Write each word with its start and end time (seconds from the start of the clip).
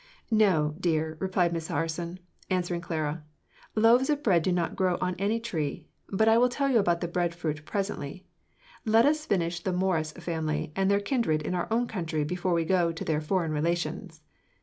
"No, 0.31 0.73
dear," 0.79 1.15
replied 1.19 1.53
Miss 1.53 1.67
Harson, 1.67 2.17
answering 2.49 2.81
Clara; 2.81 3.23
"loaves 3.75 4.09
of 4.09 4.23
bread 4.23 4.41
do 4.41 4.51
not 4.51 4.75
grow 4.75 4.97
on 4.99 5.13
any 5.19 5.39
tree. 5.39 5.85
But 6.09 6.27
I 6.27 6.39
will 6.39 6.49
tell 6.49 6.71
you 6.71 6.79
about 6.79 7.01
the 7.01 7.07
bread 7.07 7.35
fruit 7.35 7.63
presently; 7.65 8.25
let 8.83 9.05
us 9.05 9.27
finish 9.27 9.59
the 9.59 9.71
Morus 9.71 10.11
family 10.13 10.71
and 10.75 10.89
their 10.89 10.99
kindred 10.99 11.43
in 11.43 11.53
our 11.53 11.67
own 11.69 11.85
country 11.87 12.23
before 12.23 12.53
we 12.53 12.65
go 12.65 12.91
to 12.91 13.05
their 13.05 13.21
foreign 13.21 13.51
relations. 13.51 14.23